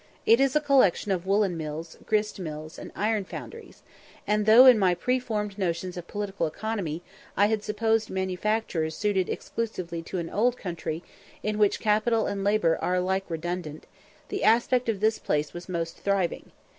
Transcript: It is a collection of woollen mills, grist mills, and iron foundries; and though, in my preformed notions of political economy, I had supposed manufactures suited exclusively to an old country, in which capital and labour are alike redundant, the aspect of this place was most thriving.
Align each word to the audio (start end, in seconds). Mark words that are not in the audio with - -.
It 0.25 0.39
is 0.39 0.55
a 0.55 0.59
collection 0.61 1.11
of 1.11 1.27
woollen 1.27 1.55
mills, 1.57 1.95
grist 2.07 2.39
mills, 2.39 2.79
and 2.79 2.91
iron 2.95 3.23
foundries; 3.23 3.83
and 4.25 4.47
though, 4.47 4.65
in 4.65 4.79
my 4.79 4.95
preformed 4.95 5.59
notions 5.59 5.95
of 5.95 6.07
political 6.07 6.47
economy, 6.47 7.03
I 7.37 7.45
had 7.45 7.63
supposed 7.63 8.09
manufactures 8.09 8.97
suited 8.97 9.29
exclusively 9.29 10.01
to 10.01 10.17
an 10.17 10.31
old 10.31 10.57
country, 10.57 11.03
in 11.43 11.59
which 11.59 11.79
capital 11.79 12.25
and 12.25 12.43
labour 12.43 12.79
are 12.81 12.95
alike 12.95 13.25
redundant, 13.29 13.85
the 14.29 14.43
aspect 14.43 14.89
of 14.89 15.01
this 15.01 15.19
place 15.19 15.53
was 15.53 15.69
most 15.69 15.97
thriving. 15.97 16.49